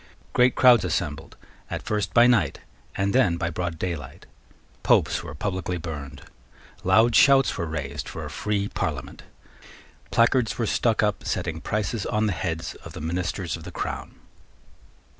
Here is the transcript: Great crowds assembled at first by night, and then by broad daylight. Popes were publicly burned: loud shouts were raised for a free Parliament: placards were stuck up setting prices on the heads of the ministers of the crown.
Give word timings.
Great 0.33 0.55
crowds 0.55 0.83
assembled 0.83 1.37
at 1.69 1.83
first 1.83 2.11
by 2.11 2.25
night, 2.25 2.57
and 2.95 3.13
then 3.13 3.37
by 3.37 3.51
broad 3.51 3.77
daylight. 3.77 4.25
Popes 4.81 5.21
were 5.21 5.35
publicly 5.35 5.77
burned: 5.77 6.23
loud 6.83 7.15
shouts 7.15 7.55
were 7.55 7.67
raised 7.67 8.09
for 8.09 8.25
a 8.25 8.29
free 8.31 8.67
Parliament: 8.67 9.21
placards 10.09 10.57
were 10.57 10.65
stuck 10.65 11.03
up 11.03 11.23
setting 11.23 11.61
prices 11.61 12.07
on 12.07 12.25
the 12.25 12.31
heads 12.33 12.73
of 12.83 12.93
the 12.93 12.99
ministers 12.99 13.55
of 13.55 13.63
the 13.63 13.69
crown. 13.69 14.15